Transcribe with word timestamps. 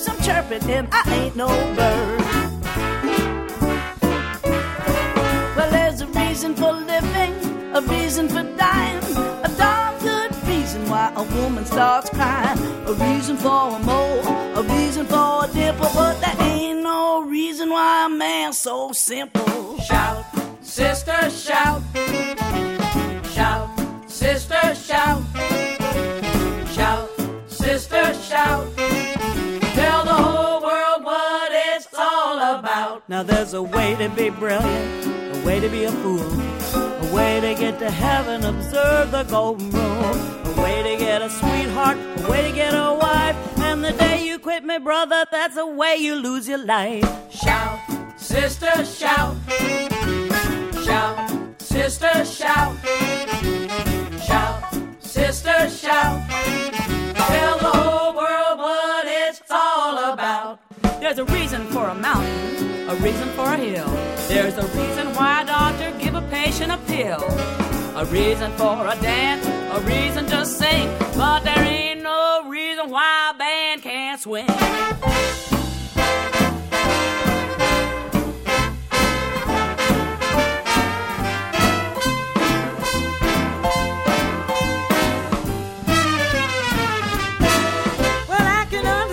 some 0.00 0.18
chirping, 0.22 0.62
and 0.70 0.88
I 0.90 1.02
ain't 1.14 1.36
no 1.36 1.48
bird. 1.76 2.20
Well, 5.56 5.70
there's 5.70 6.00
a 6.00 6.06
reason 6.06 6.54
for 6.54 6.72
living, 6.72 7.34
a 7.74 7.82
reason 7.82 8.28
for 8.28 8.42
dying, 8.56 9.02
a 9.44 9.50
darn 9.58 9.98
good 10.00 10.34
reason 10.48 10.88
why 10.88 11.12
a 11.14 11.22
woman 11.34 11.66
starts 11.66 12.08
crying, 12.08 12.58
a 12.86 12.92
reason 12.94 13.36
for 13.36 13.76
a 13.76 13.78
mole, 13.80 14.26
a 14.56 14.62
reason 14.62 15.04
for 15.04 15.44
a 15.44 15.50
dimple, 15.52 15.90
but 15.94 16.18
that 16.22 16.40
ain't 16.40 16.82
no 16.82 17.22
reason 17.22 17.68
why 17.68 18.06
a 18.06 18.08
man's 18.08 18.58
so 18.58 18.92
simple. 18.92 19.78
Shout, 19.80 20.24
sister, 20.62 21.28
shout, 21.28 21.82
shout, 23.34 23.68
sister, 24.08 24.74
shout 24.74 25.79
sister 27.70 28.12
shout. 28.14 28.66
Tell 29.78 30.04
the 30.04 30.18
whole 30.26 30.60
world 30.60 31.04
what 31.04 31.50
it's 31.52 31.86
all 31.96 32.58
about. 32.58 33.08
Now 33.08 33.22
there's 33.22 33.54
a 33.54 33.62
way 33.62 33.94
to 33.94 34.08
be 34.08 34.28
brilliant, 34.28 35.36
a 35.36 35.46
way 35.46 35.60
to 35.60 35.68
be 35.68 35.84
a 35.84 35.92
fool, 36.02 36.28
a 37.04 37.14
way 37.14 37.40
to 37.40 37.54
get 37.54 37.78
to 37.78 37.88
heaven, 37.88 38.44
observe 38.44 39.12
the 39.12 39.22
golden 39.22 39.70
rule, 39.70 40.16
a 40.50 40.62
way 40.62 40.82
to 40.82 40.96
get 41.04 41.22
a 41.22 41.30
sweetheart, 41.30 41.96
a 42.24 42.28
way 42.28 42.42
to 42.48 42.52
get 42.52 42.74
a 42.74 42.92
wife. 42.92 43.36
And 43.60 43.84
the 43.84 43.92
day 43.92 44.26
you 44.26 44.40
quit 44.40 44.64
me, 44.64 44.78
brother, 44.78 45.24
that's 45.30 45.54
the 45.54 45.66
way 45.66 45.94
you 45.94 46.16
lose 46.16 46.48
your 46.48 46.64
life. 46.64 47.08
Shout, 47.30 47.78
sister, 48.16 48.84
shout. 48.84 49.36
Shout, 50.84 51.16
sister, 51.60 52.24
shout. 52.24 52.74
Shout, 54.26 54.58
sister, 54.98 55.70
shout. 55.70 55.99
A 61.20 61.24
reason 61.34 61.66
for 61.66 61.88
a 61.88 61.94
mountain, 61.94 62.88
a 62.88 62.94
reason 62.96 63.28
for 63.30 63.52
a 63.52 63.56
hill. 63.56 63.88
There's 64.26 64.56
a 64.56 64.66
reason 64.68 65.14
why 65.14 65.42
a 65.42 65.44
doctor 65.44 65.92
give 65.98 66.14
a 66.14 66.22
patient 66.22 66.72
a 66.72 66.78
pill. 66.86 67.22
A 67.94 68.06
reason 68.06 68.50
for 68.52 68.86
a 68.86 68.96
dance, 69.02 69.46
a 69.46 69.80
reason 69.82 70.24
to 70.26 70.46
sing. 70.46 70.88
But 71.18 71.40
there 71.40 71.62
ain't 71.62 72.02
no 72.02 72.44
reason 72.46 72.88
why 72.88 73.32
a 73.34 73.38
band 73.38 73.82
can't 73.82 74.18
swing. 74.18 74.46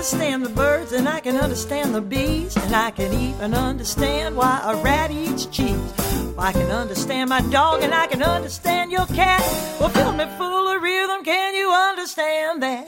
Understand 0.08 0.46
the 0.46 0.50
birds 0.50 0.94
and 0.94 1.06
I 1.06 1.20
can 1.20 1.36
understand 1.36 1.94
the 1.94 2.00
bees 2.00 2.56
and 2.56 2.74
I 2.74 2.92
can 2.92 3.12
even 3.12 3.54
understand 3.54 4.38
why 4.38 4.62
a 4.64 4.82
rat 4.82 5.12
eats 5.12 5.48
cheese. 5.48 5.94
I 6.38 6.54
can 6.54 6.72
understand 6.72 7.30
my 7.30 7.42
dog 7.50 7.84
and 7.84 7.94
I 7.94 8.08
can 8.08 8.24
understand 8.24 8.90
your 8.90 9.06
cat. 9.08 9.42
Well, 9.82 9.90
fill 9.90 10.14
me 10.14 10.26
full 10.38 10.70
of 10.70 10.82
rhythm, 10.82 11.26
can 11.26 11.56
you 11.56 11.70
understand 11.70 12.64
that? 12.64 12.88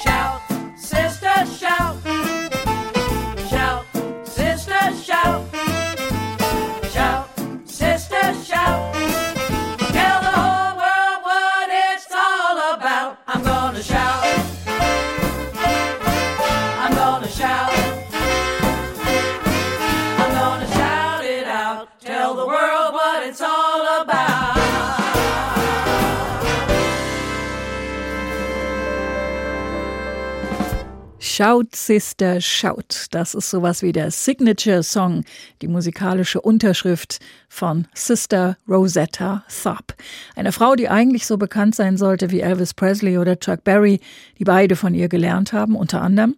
Shout, 0.00 0.42
sister, 0.78 1.44
shout. 1.58 1.96
Shout, 2.04 2.39
Shout, 31.40 31.74
Sister, 31.74 32.38
Shout. 32.42 33.06
Das 33.12 33.34
ist 33.34 33.48
sowas 33.48 33.80
wie 33.80 33.92
der 33.92 34.10
Signature 34.10 34.82
Song, 34.82 35.24
die 35.62 35.68
musikalische 35.68 36.38
Unterschrift 36.38 37.18
von 37.48 37.88
Sister 37.94 38.58
Rosetta 38.68 39.42
Tharpe. 39.48 39.94
Eine 40.36 40.52
Frau, 40.52 40.74
die 40.74 40.90
eigentlich 40.90 41.26
so 41.26 41.38
bekannt 41.38 41.74
sein 41.74 41.96
sollte 41.96 42.30
wie 42.30 42.40
Elvis 42.40 42.74
Presley 42.74 43.16
oder 43.16 43.40
Chuck 43.40 43.64
Berry, 43.64 44.00
die 44.38 44.44
beide 44.44 44.76
von 44.76 44.92
ihr 44.92 45.08
gelernt 45.08 45.54
haben, 45.54 45.76
unter 45.76 46.02
anderem 46.02 46.34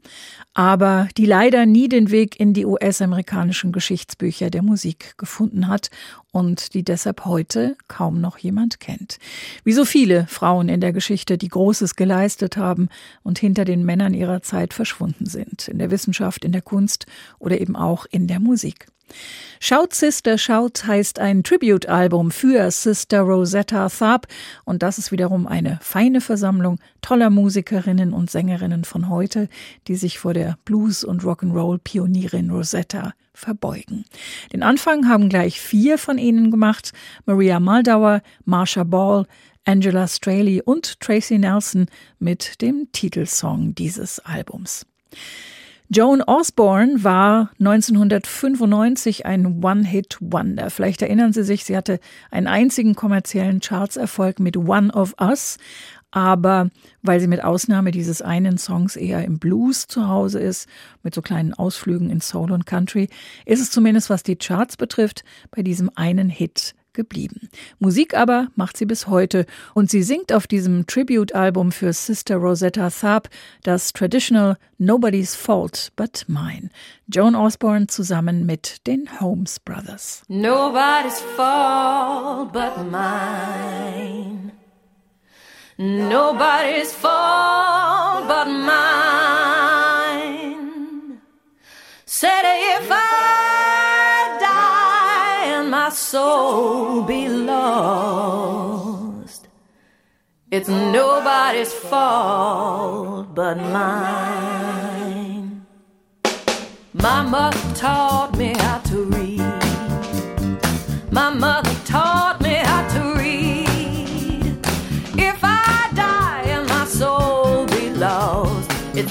aber 0.54 1.08
die 1.16 1.24
leider 1.24 1.64
nie 1.64 1.88
den 1.88 2.10
Weg 2.10 2.38
in 2.38 2.52
die 2.52 2.66
US-amerikanischen 2.66 3.72
Geschichtsbücher 3.72 4.50
der 4.50 4.62
Musik 4.62 5.14
gefunden 5.16 5.68
hat 5.68 5.88
und 6.32 6.74
die 6.74 6.82
deshalb 6.82 7.24
heute 7.26 7.76
kaum 7.88 8.20
noch 8.20 8.38
jemand 8.38 8.80
kennt. 8.80 9.18
Wie 9.64 9.72
so 9.72 9.84
viele 9.84 10.26
Frauen 10.26 10.68
in 10.68 10.80
der 10.80 10.92
Geschichte, 10.92 11.38
die 11.38 11.48
Großes 11.48 11.94
geleistet 11.94 12.56
haben 12.56 12.88
und 13.22 13.38
hinter 13.38 13.64
den 13.64 13.84
Männern 13.84 14.14
ihrer 14.14 14.42
Zeit 14.42 14.74
verschwunden 14.74 15.26
sind, 15.26 15.68
in 15.68 15.78
der 15.78 15.90
Wissenschaft, 15.90 16.44
in 16.44 16.52
der 16.52 16.62
Kunst 16.62 17.06
oder 17.38 17.60
eben 17.60 17.76
auch 17.76 18.06
in 18.10 18.26
der 18.26 18.40
Musik. 18.40 18.86
Shout 19.60 19.88
Sister 19.92 20.38
Shout 20.38 20.86
heißt 20.86 21.18
ein 21.18 21.44
Tribute-Album 21.44 22.30
für 22.30 22.70
Sister 22.70 23.20
Rosetta 23.20 23.88
Tharpe 23.90 24.26
und 24.64 24.82
das 24.82 24.96
ist 24.96 25.12
wiederum 25.12 25.46
eine 25.46 25.78
feine 25.82 26.22
Versammlung 26.22 26.78
toller 27.02 27.28
Musikerinnen 27.28 28.14
und 28.14 28.30
Sängerinnen 28.30 28.84
von 28.84 29.10
heute, 29.10 29.50
die 29.86 29.96
sich 29.96 30.18
vor 30.18 30.32
der 30.32 30.56
Blues- 30.64 31.04
und 31.04 31.22
Rock'n'Roll-Pionierin 31.22 32.50
Rosetta 32.50 33.12
verbeugen. 33.34 34.04
Den 34.52 34.62
Anfang 34.62 35.08
haben 35.08 35.28
gleich 35.28 35.60
vier 35.60 35.98
von 35.98 36.18
ihnen 36.18 36.50
gemacht: 36.50 36.92
Maria 37.26 37.60
Maldauer, 37.60 38.22
Marsha 38.44 38.84
Ball, 38.84 39.26
Angela 39.64 40.08
Straley 40.08 40.60
und 40.62 41.00
Tracy 41.00 41.38
Nelson 41.38 41.86
mit 42.18 42.60
dem 42.62 42.88
Titelsong 42.92 43.74
dieses 43.74 44.18
Albums. 44.20 44.86
Joan 45.94 46.22
Osborne 46.22 47.04
war 47.04 47.50
1995 47.60 49.26
ein 49.26 49.62
One-Hit-Wonder. 49.62 50.70
Vielleicht 50.70 51.02
erinnern 51.02 51.34
Sie 51.34 51.44
sich, 51.44 51.64
sie 51.64 51.76
hatte 51.76 52.00
einen 52.30 52.46
einzigen 52.46 52.94
kommerziellen 52.94 53.60
Chartserfolg 53.60 54.40
mit 54.40 54.56
One 54.56 54.90
of 54.90 55.14
Us, 55.20 55.58
aber 56.12 56.70
weil 57.02 57.18
sie 57.18 57.26
mit 57.26 57.42
Ausnahme 57.42 57.90
dieses 57.90 58.22
einen 58.22 58.58
Songs 58.58 58.94
eher 58.94 59.24
im 59.24 59.38
Blues 59.38 59.88
zu 59.88 60.06
Hause 60.06 60.38
ist, 60.38 60.68
mit 61.02 61.14
so 61.14 61.22
kleinen 61.22 61.54
Ausflügen 61.54 62.10
in 62.10 62.20
Soul 62.20 62.52
und 62.52 62.66
Country, 62.66 63.08
ist 63.44 63.60
es 63.60 63.70
zumindest 63.70 64.08
was 64.10 64.22
die 64.22 64.36
Charts 64.36 64.76
betrifft, 64.76 65.24
bei 65.50 65.62
diesem 65.62 65.90
einen 65.96 66.28
Hit 66.28 66.74
geblieben. 66.92 67.48
Musik 67.78 68.14
aber 68.14 68.48
macht 68.54 68.76
sie 68.76 68.84
bis 68.84 69.06
heute 69.06 69.46
und 69.74 69.90
sie 69.90 70.02
singt 70.02 70.32
auf 70.32 70.46
diesem 70.46 70.86
Tribute-Album 70.86 71.72
für 71.72 71.92
Sister 71.92 72.36
Rosetta 72.36 72.90
Tharpe 72.90 73.30
das 73.62 73.92
Traditional 73.92 74.58
Nobody's 74.78 75.34
Fault 75.34 75.92
But 75.96 76.24
Mine. 76.28 76.70
Joan 77.08 77.34
Osborne 77.34 77.86
zusammen 77.86 78.46
mit 78.46 78.86
den 78.86 79.20
Holmes 79.20 79.60
Brothers. 79.60 80.22
Nobody's 80.28 81.20
fault 81.36 82.52
but 82.52 82.90
mine. 82.90 84.51
Nobody's 85.82 86.94
fault 86.94 88.28
but 88.28 88.46
mine. 88.46 88.78
Said 92.06 92.44
if 92.44 92.86
I 92.88 94.38
die 94.38 95.46
and 95.56 95.72
my 95.72 95.88
soul 95.88 97.02
be 97.02 97.28
lost, 97.28 99.48
it's 100.52 100.68
nobody's 100.68 101.72
fault 101.72 103.34
but 103.34 103.56
mine. 103.56 105.66
My 106.92 107.22
mother 107.22 107.74
taught 107.74 108.36
me 108.36 108.54
how 108.56 108.78
to 108.78 109.04
read. 109.06 109.40
My 111.10 111.30
mother 111.30 111.74
taught 111.84 112.31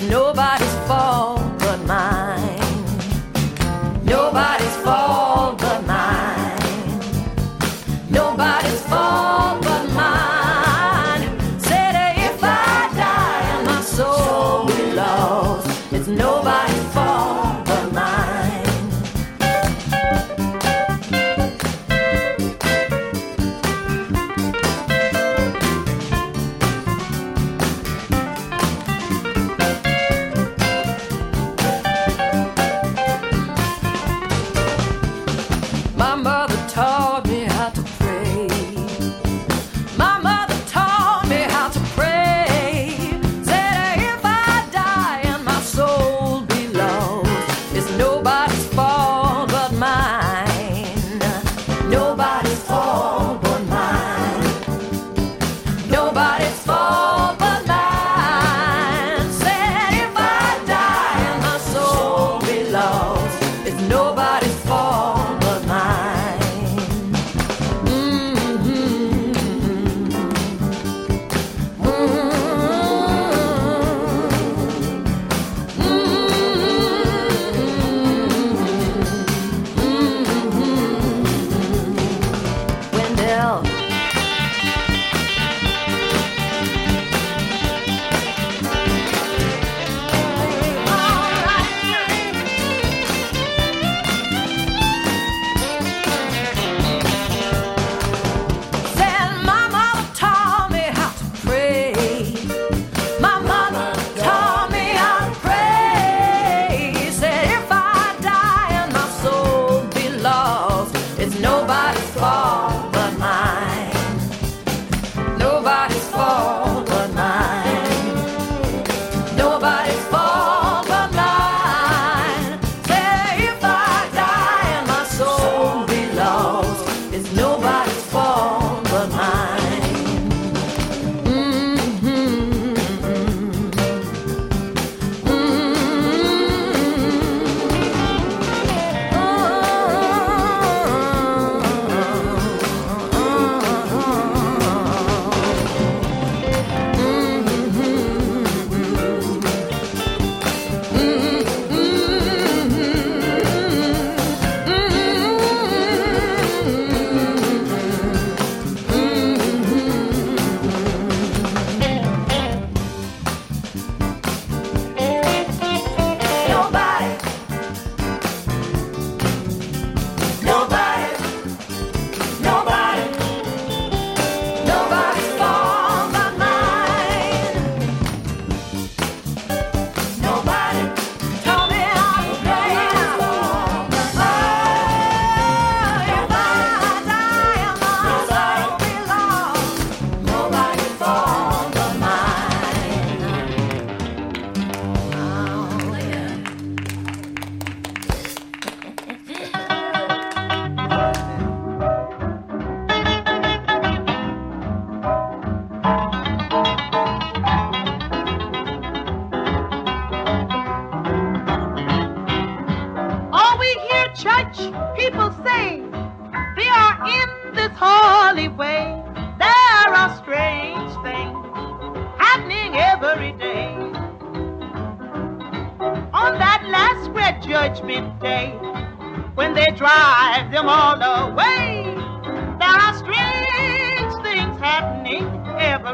Nobody's 0.09 0.75
fault 0.87 1.41
but 1.59 1.77
mine. 1.85 2.59
Nobody's 4.03 4.75
fault. 4.77 5.20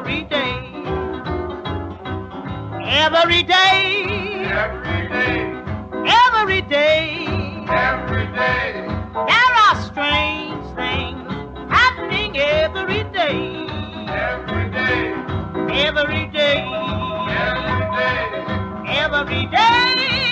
every 0.08 0.24
day. 0.24 0.56
Every 2.88 3.44
day. 3.44 4.46
Every 4.48 5.10
day. 5.10 5.52
Every 6.08 6.62
day. 6.62 7.26
Every 7.68 8.28
day. 8.28 8.88
There 9.14 9.54
are 9.66 9.76
strange 9.82 10.66
things 10.78 11.28
happening 11.70 12.38
every 12.38 13.04
day. 13.12 13.68
Every 14.08 14.70
day. 14.72 15.12
Every 15.88 16.28
day. 16.28 16.64
Every 17.28 17.86
day. 17.98 18.24
Every 18.88 19.46
day. 19.48 20.27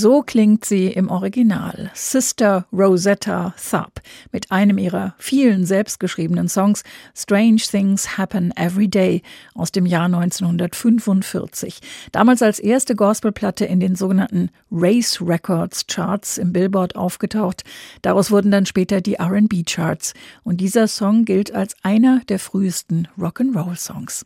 So 0.00 0.22
klingt 0.22 0.64
sie 0.64 0.86
im 0.92 1.10
Original. 1.10 1.90
Sister 1.92 2.66
Rosetta 2.72 3.52
Tharpe 3.60 4.00
mit 4.30 4.52
einem 4.52 4.78
ihrer 4.78 5.16
vielen 5.18 5.66
selbstgeschriebenen 5.66 6.48
Songs 6.48 6.84
Strange 7.16 7.62
Things 7.68 8.16
Happen 8.16 8.52
Every 8.56 8.86
Day 8.86 9.22
aus 9.56 9.72
dem 9.72 9.86
Jahr 9.86 10.04
1945. 10.04 11.80
Damals 12.12 12.42
als 12.42 12.60
erste 12.60 12.94
Gospelplatte 12.94 13.64
in 13.64 13.80
den 13.80 13.96
sogenannten 13.96 14.50
Race 14.70 15.20
Records 15.20 15.88
Charts 15.88 16.38
im 16.38 16.52
Billboard 16.52 16.94
aufgetaucht. 16.94 17.64
Daraus 18.02 18.30
wurden 18.30 18.52
dann 18.52 18.66
später 18.66 19.00
die 19.00 19.14
R&B 19.14 19.64
Charts 19.64 20.14
und 20.44 20.60
dieser 20.60 20.86
Song 20.86 21.24
gilt 21.24 21.52
als 21.52 21.74
einer 21.82 22.20
der 22.28 22.38
frühesten 22.38 23.08
Rock'n'Roll 23.18 23.76
Songs. 23.76 24.24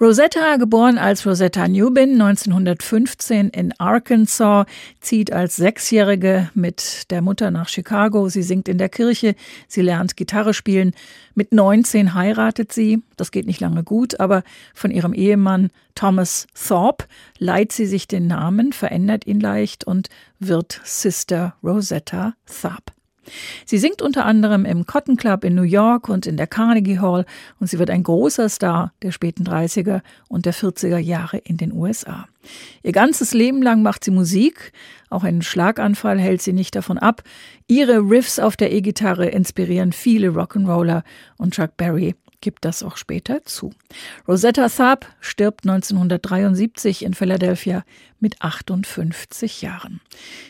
Rosetta, 0.00 0.56
geboren 0.56 0.98
als 0.98 1.24
Rosetta 1.24 1.68
Newbin 1.68 2.20
1915 2.20 3.50
in 3.50 3.72
Arkansas, 3.78 4.66
zieht 5.00 5.32
als 5.32 5.54
Sechsjährige 5.54 6.50
mit 6.54 7.12
der 7.12 7.22
Mutter 7.22 7.52
nach 7.52 7.68
Chicago. 7.68 8.28
Sie 8.28 8.42
singt 8.42 8.68
in 8.68 8.78
der 8.78 8.88
Kirche, 8.88 9.36
sie 9.68 9.82
lernt 9.82 10.16
Gitarre 10.16 10.52
spielen. 10.52 10.94
Mit 11.36 11.52
19 11.52 12.14
heiratet 12.14 12.72
sie. 12.72 13.04
Das 13.16 13.30
geht 13.30 13.46
nicht 13.46 13.60
lange 13.60 13.84
gut, 13.84 14.18
aber 14.18 14.42
von 14.74 14.90
ihrem 14.90 15.14
Ehemann 15.14 15.70
Thomas 15.94 16.48
Thorpe 16.54 17.04
leiht 17.38 17.70
sie 17.70 17.86
sich 17.86 18.08
den 18.08 18.26
Namen, 18.26 18.72
verändert 18.72 19.28
ihn 19.28 19.38
leicht 19.38 19.84
und 19.84 20.08
wird 20.40 20.80
Sister 20.82 21.54
Rosetta 21.62 22.34
Tharpe. 22.46 22.92
Sie 23.64 23.78
singt 23.78 24.02
unter 24.02 24.24
anderem 24.24 24.64
im 24.64 24.86
Cotton 24.86 25.16
Club 25.16 25.44
in 25.44 25.54
New 25.54 25.62
York 25.62 26.08
und 26.08 26.26
in 26.26 26.36
der 26.36 26.46
Carnegie 26.46 26.98
Hall 26.98 27.24
und 27.60 27.68
sie 27.68 27.78
wird 27.78 27.90
ein 27.90 28.02
großer 28.02 28.48
Star 28.48 28.92
der 29.02 29.12
späten 29.12 29.44
30er 29.44 30.00
und 30.28 30.46
der 30.46 30.54
40er 30.54 30.98
Jahre 30.98 31.38
in 31.38 31.56
den 31.56 31.72
USA. 31.72 32.26
Ihr 32.82 32.92
ganzes 32.92 33.32
Leben 33.32 33.62
lang 33.62 33.82
macht 33.82 34.04
sie 34.04 34.10
Musik, 34.10 34.72
auch 35.10 35.24
einen 35.24 35.42
Schlaganfall 35.42 36.18
hält 36.18 36.42
sie 36.42 36.52
nicht 36.52 36.74
davon 36.74 36.98
ab. 36.98 37.22
Ihre 37.68 37.98
Riffs 37.98 38.38
auf 38.38 38.56
der 38.56 38.72
E-Gitarre 38.72 39.28
inspirieren 39.28 39.92
viele 39.92 40.28
Rock'n'Roller 40.28 41.02
und 41.38 41.54
Chuck 41.54 41.76
Berry 41.76 42.14
gibt 42.44 42.64
das 42.66 42.82
auch 42.82 42.98
später 42.98 43.44
zu. 43.44 43.72
Rosetta 44.28 44.68
Tharpe 44.68 45.08
stirbt 45.20 45.64
1973 45.64 47.02
in 47.02 47.14
Philadelphia 47.14 47.84
mit 48.20 48.40
58 48.42 49.62
Jahren. 49.62 50.00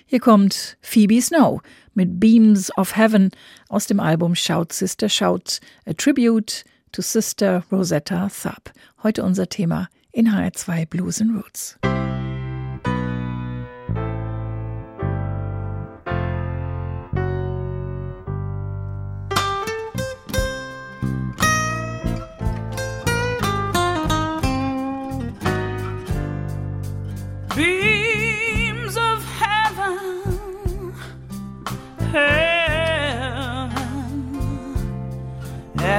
Hier 0.04 0.18
kommt 0.18 0.76
Phoebe 0.82 1.22
Snow 1.22 1.62
mit 1.94 2.18
Beams 2.18 2.76
of 2.76 2.96
Heaven 2.96 3.30
aus 3.68 3.86
dem 3.86 4.00
Album 4.00 4.34
Shout 4.34 4.72
Sister 4.72 5.08
Shout, 5.08 5.60
a 5.86 5.92
Tribute 5.96 6.64
to 6.90 7.00
Sister 7.00 7.62
Rosetta 7.70 8.28
Tharpe. 8.28 8.72
Heute 9.04 9.22
unser 9.22 9.48
Thema 9.48 9.88
in 10.10 10.28
HR2 10.28 10.86
Blues 10.86 11.20
and 11.20 11.36
Roots. 11.36 11.78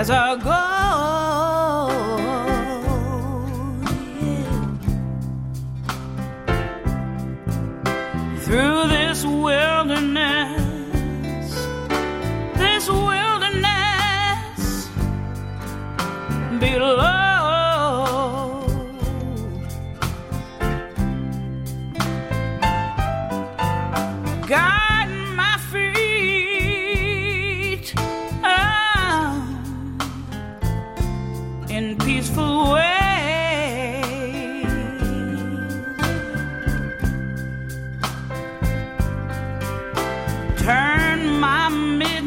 As 0.05 0.11
I 0.11 0.74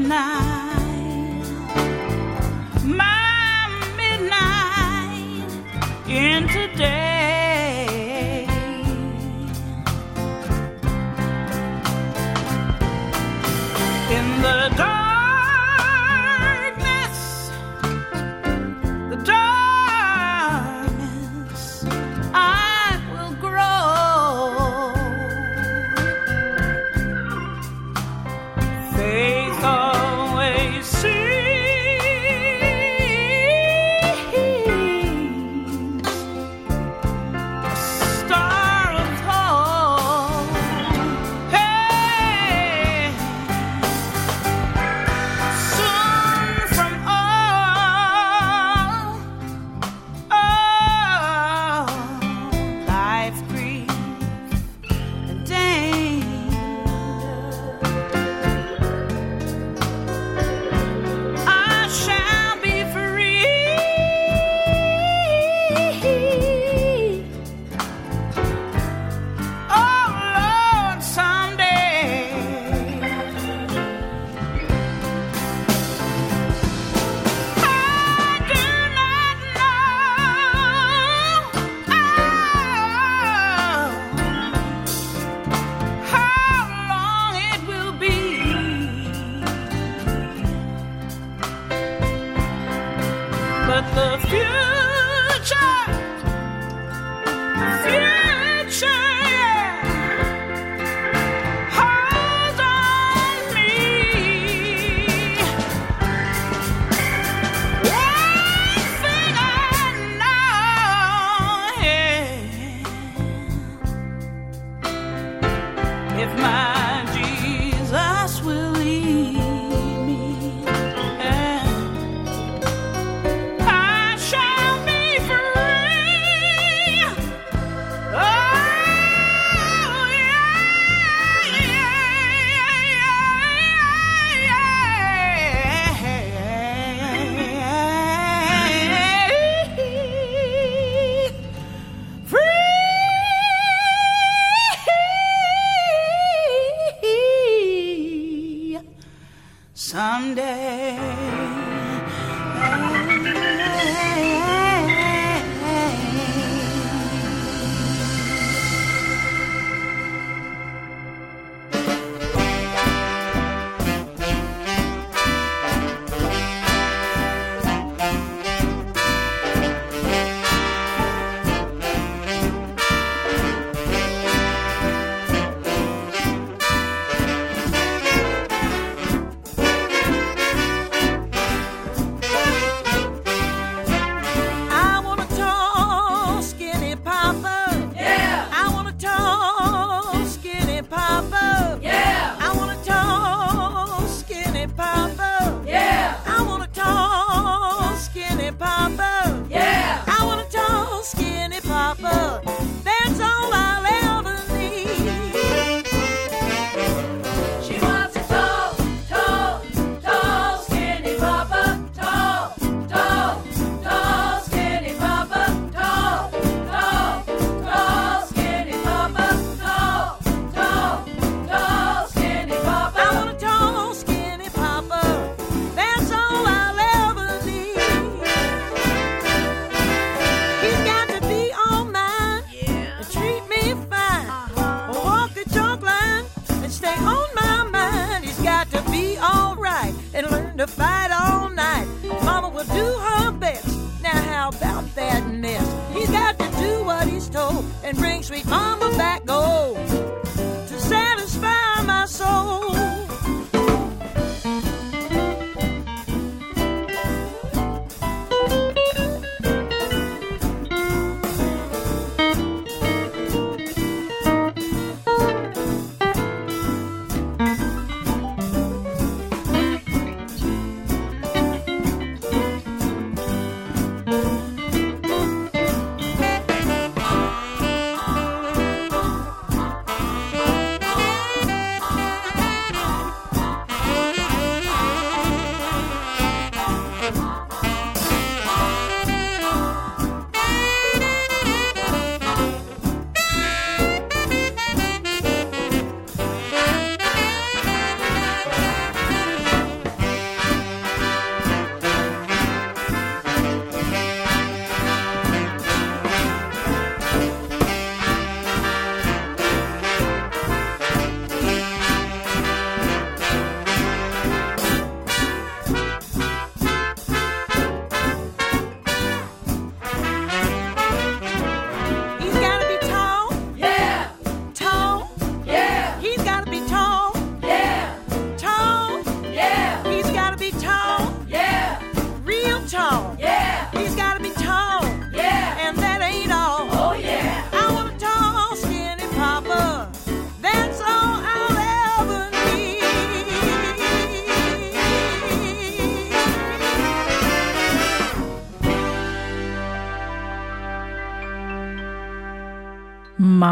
night. 0.09 0.48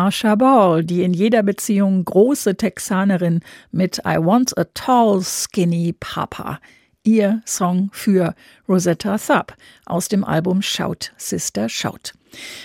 Marsha 0.06 0.36
Ball, 0.36 0.84
die 0.84 1.02
in 1.02 1.12
jeder 1.12 1.42
Beziehung 1.42 2.04
große 2.04 2.56
Texanerin 2.56 3.40
mit 3.72 3.98
I 4.06 4.18
Want 4.18 4.56
a 4.56 4.62
Tall 4.72 5.20
Skinny 5.20 5.96
Papa. 5.98 6.60
Ihr 7.02 7.42
Song 7.44 7.90
für 7.92 8.36
Rosetta 8.68 9.18
Thup 9.18 9.56
aus 9.84 10.06
dem 10.06 10.22
Album 10.22 10.62
Shout 10.62 11.10
Sister 11.16 11.68
Shout. 11.68 12.12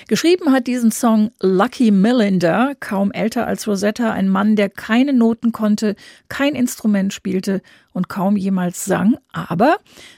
Geschrieben 0.08 0.52
hat 0.52 0.68
diesen 0.68 0.92
Song 0.92 1.32
Lucky 1.40 1.90
Millinder, 1.90 2.76
kaum 2.80 3.12
älter 3.12 3.48
als 3.48 3.68
Rosetta, 3.68 4.12
ein 4.12 4.30
Mann, 4.30 4.56
der 4.56 4.70
keine 4.70 5.12
Noten 5.12 5.52
konnte, 5.52 5.96
kein 6.30 6.54
Instrument 6.54 7.12
spielte 7.12 7.64
und 7.92 8.08
kaum 8.08 8.38
jemals 8.38 8.86
sang, 8.86 9.18
aber 9.32 9.78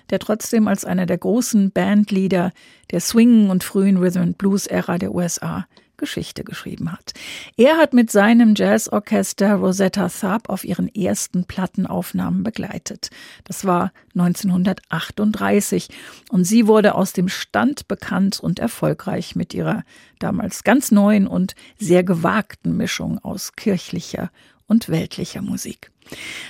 der 0.09 0.19
trotzdem 0.19 0.67
als 0.67 0.83
einer 0.83 1.05
der 1.05 1.19
großen 1.19 1.71
Bandleader 1.71 2.51
der 2.91 2.99
Swing- 2.99 3.49
und 3.49 3.63
frühen 3.63 3.95
Rhythm 3.95 4.19
and 4.19 4.38
Blues-Ära 4.38 4.97
der 4.97 5.15
USA 5.15 5.65
Geschichte 6.04 6.44
geschrieben 6.44 6.92
hat. 6.92 7.13
Er 7.56 7.78
hat 7.78 7.94
mit 7.94 8.12
seinem 8.12 8.56
Jazzorchester 8.58 9.54
Rosetta 9.54 10.10
Tharpe 10.10 10.50
auf 10.50 10.66
ihren 10.66 10.94
ersten 10.94 11.46
Plattenaufnahmen 11.46 12.44
begleitet. 12.44 13.10
Das 13.46 13.63
war 13.63 13.94
1938 14.13 15.88
und 16.30 16.44
sie 16.44 16.68
wurde 16.68 16.96
aus 16.96 17.13
dem 17.13 17.30
Stand 17.30 17.88
bekannt 17.88 18.42
und 18.42 18.60
erfolgreich 18.60 19.38
mit 19.38 19.54
ihrer 19.54 19.86
damals 20.20 20.66
ganz 20.66 20.92
neuen 20.92 21.26
und 21.26 21.56
sehr 21.80 22.04
gewagten 22.04 22.76
Mischung 22.76 23.18
aus 23.20 23.54
kirchlicher 23.54 24.30
und 24.68 24.89
weltlicher 24.89 25.42
Musik. 25.42 25.92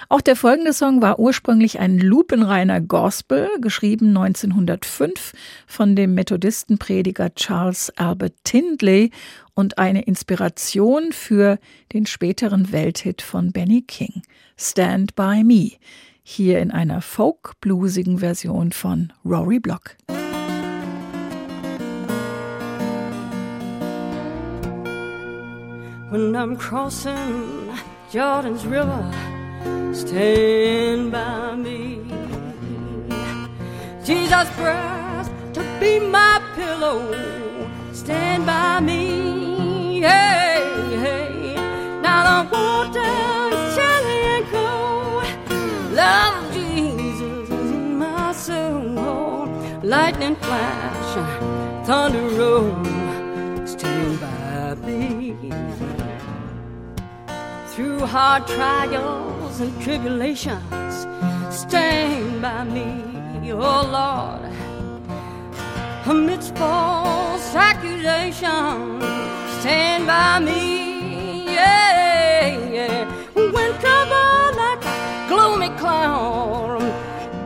Auch 0.09 0.21
der 0.21 0.35
folgende 0.35 0.73
Song 0.73 1.01
war 1.01 1.19
ursprünglich 1.19 1.79
ein 1.79 1.97
lupenreiner 1.97 2.81
Gospel, 2.81 3.49
geschrieben 3.59 4.09
1905 4.09 5.33
von 5.67 5.95
dem 5.95 6.13
Methodistenprediger 6.13 7.33
Charles 7.35 7.91
Albert 7.97 8.35
Tindley 8.43 9.11
und 9.55 9.77
eine 9.77 10.03
Inspiration 10.03 11.11
für 11.11 11.59
den 11.93 12.05
späteren 12.05 12.71
Welthit 12.71 13.21
von 13.21 13.51
Benny 13.51 13.81
King, 13.81 14.21
Stand 14.57 15.15
By 15.15 15.43
Me, 15.43 15.71
hier 16.23 16.59
in 16.59 16.71
einer 16.71 17.01
folk-bluesigen 17.01 18.19
Version 18.19 18.71
von 18.71 19.11
Rory 19.25 19.59
Block. 19.59 19.97
When 26.09 26.35
I'm 26.35 26.55
crossing 26.55 27.71
Jordan's 28.11 28.63
River, 28.65 29.11
stand 29.93 31.11
by 31.11 31.55
me. 31.55 32.01
Jesus' 34.03 34.49
Christ 34.57 35.31
to 35.53 35.61
be 35.79 35.99
my 35.99 36.41
pillow, 36.55 36.99
stand 37.93 38.45
by 38.45 38.79
me. 38.79 40.01
Hey, 40.01 40.61
hey. 41.05 41.55
Now 42.01 42.21
the 42.27 42.49
water 42.55 43.13
is 43.55 43.75
chilly 43.75 44.21
and 44.35 44.45
cold. 44.53 45.25
Love 45.93 46.53
Jesus 46.53 47.49
is 47.49 47.71
in 47.71 47.97
my 47.97 48.31
soul. 48.33 49.47
Lightning 49.83 50.35
flash, 50.35 51.85
thunder 51.87 52.27
roll, 52.39 52.85
stand 53.65 54.19
by 54.19 54.75
me 54.87 55.35
through 57.73 57.99
hard 58.05 58.45
trials 58.47 59.42
and 59.59 59.81
tribulations. 59.81 61.07
Stand 61.49 62.41
by 62.41 62.63
me, 62.63 63.51
oh 63.51 63.83
Lord. 63.97 64.51
Amidst 66.05 66.55
false 66.55 67.53
accusations, 67.55 69.03
stand 69.59 70.07
by 70.07 70.39
me, 70.39 71.45
yeah, 71.45 72.47
yeah. 72.71 73.05
When 73.35 73.71
trouble 73.79 74.57
like 74.57 74.83
a 74.85 75.25
gloomy 75.29 75.69
cloud 75.77 76.81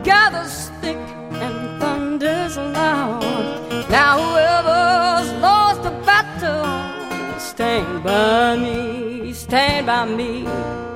gathers 0.02 0.70
thick 0.80 0.96
and 0.96 1.80
thunders 1.80 2.56
loud, 2.56 3.22
now 3.90 4.18
whoever's 4.18 5.30
lost 5.42 5.82
the 5.82 5.90
battle, 6.06 7.38
stand 7.38 8.02
by 8.02 8.56
me, 8.56 9.32
stand 9.32 9.86
by 9.86 10.04
me. 10.06 10.87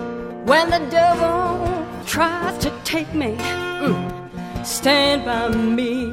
When 0.44 0.70
the 0.70 0.80
devil 0.90 1.86
tries 2.04 2.58
to 2.58 2.70
take 2.84 3.14
me, 3.14 3.36
mm, 3.36 4.66
stand 4.66 5.24
by 5.24 5.48
me. 5.48 6.12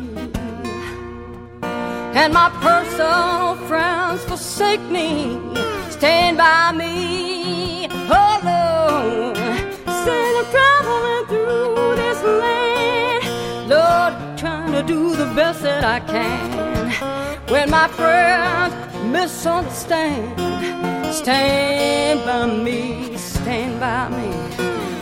And 2.13 2.34
my 2.34 2.50
personal 2.62 3.56
friends 3.68 4.24
forsake 4.26 4.82
me, 4.82 5.39
stand 5.89 6.38
by 6.38 6.72
me. 6.72 7.88
Oh 7.92 8.39
Lord, 8.50 9.36
say 10.04 10.22
I'm 10.38 10.46
traveling 10.54 11.26
through 11.32 11.96
this 11.96 12.22
land, 12.44 13.70
Lord, 13.70 14.38
trying 14.38 14.74
to 14.74 14.84
do 14.84 15.15
the 15.15 15.26
best 15.36 15.63
that 15.63 15.84
I 15.84 16.00
can. 16.02 17.50
When 17.50 17.70
my 17.72 17.88
friends 17.88 18.76
misunderstand, 19.06 20.39
stand 21.15 22.26
by 22.26 22.46
me, 22.46 23.18
stand 23.41 23.80
by 23.80 24.10
me. 24.10 24.99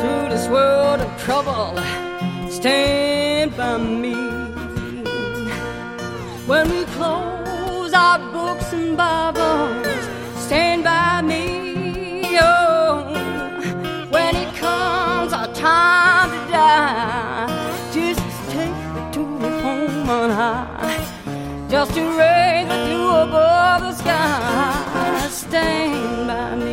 Through 0.00 0.28
this 0.34 0.46
world 0.48 1.00
of 1.00 1.10
trouble. 1.22 1.76
Stand 2.50 3.56
by 3.56 3.78
me. 3.78 4.14
When 6.46 6.64
we 6.70 6.84
close 6.96 7.92
our 7.94 8.18
books 8.32 8.72
and 8.72 8.96
Bibles, 8.96 10.04
stand 10.36 10.84
by 10.84 11.22
me. 11.22 12.24
Oh, 12.40 13.04
when 14.10 14.32
it 14.36 14.54
comes 14.56 15.32
our 15.32 15.52
time 15.54 16.30
to 16.30 16.40
die, 16.52 17.46
just 17.92 18.22
take 18.50 18.78
me 18.94 19.02
to 19.16 19.22
home 19.62 20.08
on 20.10 20.30
high. 20.30 21.00
Just 21.68 21.94
to 21.94 22.02
raise 22.20 22.68
me 22.68 22.80
to 22.92 23.00
above 23.24 23.80
the 23.82 23.92
sky. 23.94 25.28
Stand 25.30 26.26
by 26.28 26.54
me, 26.56 26.71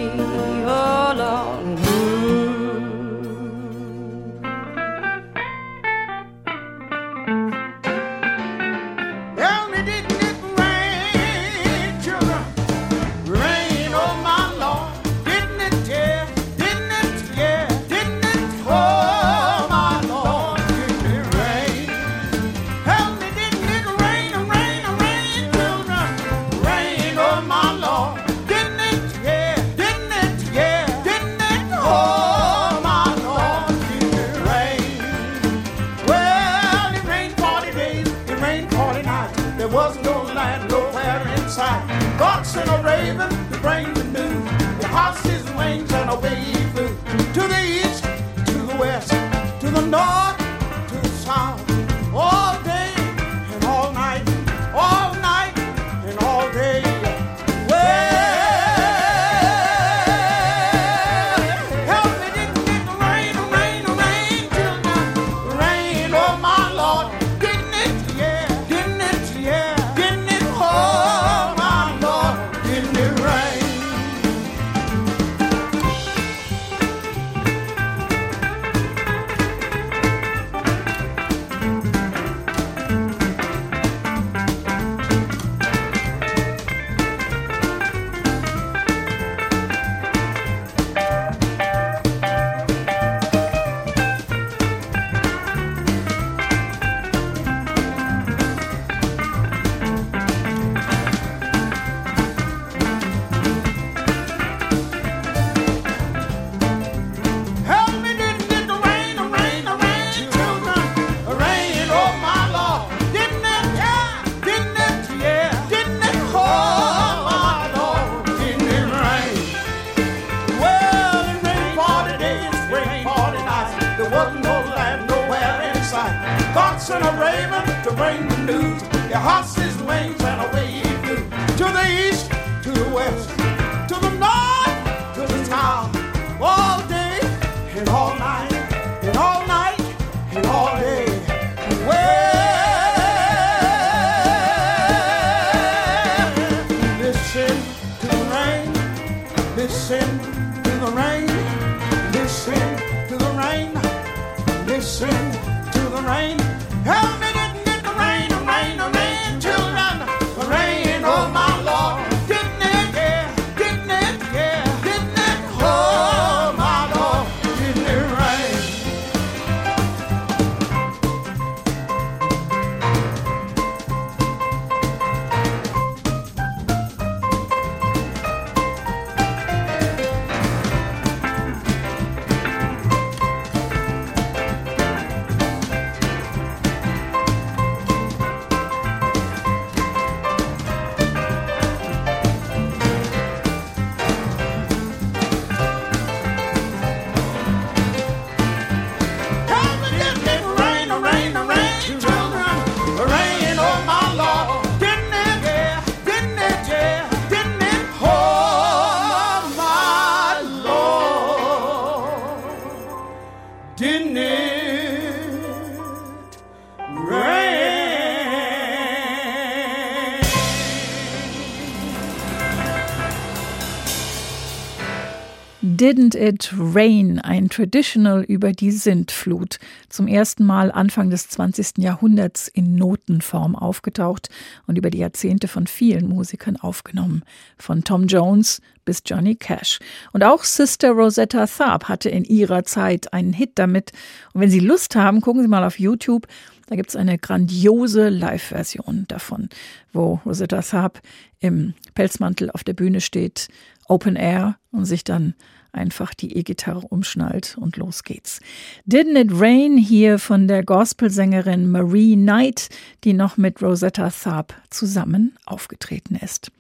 Didn't 225.89 226.15
It 226.15 226.53
Rain, 226.55 227.17
ein 227.17 227.49
Traditional 227.49 228.21
über 228.21 228.51
die 228.51 228.69
Sintflut, 228.69 229.57
zum 229.89 230.07
ersten 230.07 230.45
Mal 230.45 230.71
Anfang 230.71 231.09
des 231.09 231.29
20. 231.29 231.79
Jahrhunderts 231.79 232.47
in 232.47 232.75
Notenform 232.75 233.55
aufgetaucht 233.55 234.29
und 234.67 234.77
über 234.77 234.91
die 234.91 234.99
Jahrzehnte 234.99 235.47
von 235.47 235.65
vielen 235.65 236.07
Musikern 236.07 236.57
aufgenommen, 236.57 237.23
von 237.57 237.83
Tom 237.83 238.05
Jones 238.05 238.61
bis 238.85 239.01
Johnny 239.03 239.35
Cash. 239.35 239.79
Und 240.13 240.23
auch 240.23 240.43
Sister 240.43 240.91
Rosetta 240.91 241.47
Tharpe 241.47 241.87
hatte 241.87 242.09
in 242.09 242.23
ihrer 242.23 242.65
Zeit 242.65 243.11
einen 243.11 243.33
Hit 243.33 243.53
damit. 243.55 243.91
Und 244.33 244.41
wenn 244.41 244.51
Sie 244.51 244.59
Lust 244.59 244.95
haben, 244.95 245.21
gucken 245.21 245.41
Sie 245.41 245.47
mal 245.47 245.63
auf 245.63 245.79
YouTube. 245.79 246.27
Da 246.67 246.75
gibt 246.75 246.89
es 246.89 246.95
eine 246.95 247.17
grandiose 247.17 248.09
Live-Version 248.09 249.05
davon, 249.07 249.49
wo 249.93 250.19
Rosetta 250.25 250.61
Tharpe 250.61 251.01
im 251.39 251.73
Pelzmantel 251.95 252.51
auf 252.51 252.63
der 252.63 252.73
Bühne 252.73 253.01
steht, 253.01 253.47
Open 253.87 254.15
Air 254.15 254.57
und 254.71 254.85
sich 254.85 255.03
dann 255.03 255.33
einfach 255.71 256.13
die 256.13 256.35
E-Gitarre 256.35 256.81
umschnallt 256.89 257.57
und 257.59 257.77
los 257.77 258.03
geht's. 258.03 258.39
Didn't 258.87 259.19
It 259.19 259.31
Rain 259.33 259.77
hier 259.77 260.19
von 260.19 260.47
der 260.47 260.63
Gospelsängerin 260.63 261.69
Marie 261.69 262.15
Knight, 262.15 262.69
die 263.03 263.13
noch 263.13 263.37
mit 263.37 263.61
Rosetta 263.61 264.09
Tharpe 264.09 264.55
zusammen 264.69 265.37
aufgetreten 265.45 266.15
ist. 266.15 266.51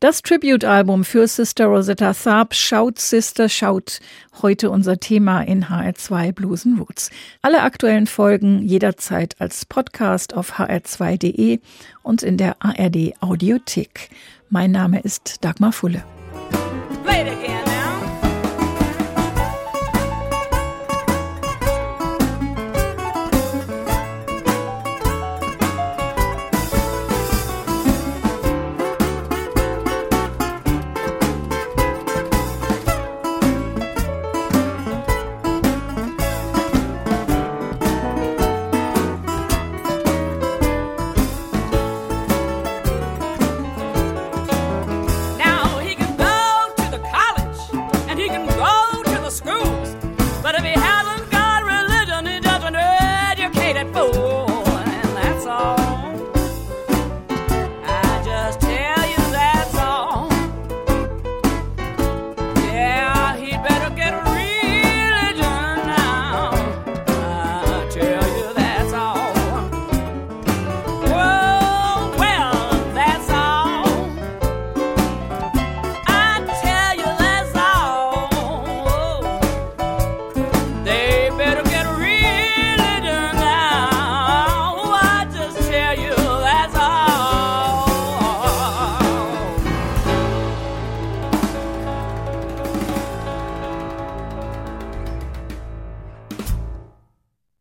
Das 0.00 0.22
Tribute-Album 0.22 1.04
für 1.04 1.26
Sister 1.26 1.66
Rosetta 1.66 2.12
Tharpe, 2.12 2.54
Shout 2.54 2.94
Sister 2.96 3.48
Shout, 3.48 4.00
heute 4.42 4.70
unser 4.70 4.98
Thema 4.98 5.42
in 5.42 5.66
HR2 5.66 6.32
Blues 6.32 6.66
and 6.66 6.80
Roots. 6.80 7.10
Alle 7.42 7.62
aktuellen 7.62 8.06
Folgen 8.06 8.62
jederzeit 8.62 9.40
als 9.40 9.64
Podcast 9.64 10.34
auf 10.34 10.58
hr2.de 10.58 11.60
und 12.02 12.22
in 12.22 12.36
der 12.36 12.56
ARD 12.76 13.14
Audiothek. 13.20 14.10
Mein 14.50 14.72
Name 14.72 15.00
ist 15.00 15.44
Dagmar 15.44 15.72
Fulle. 15.72 16.04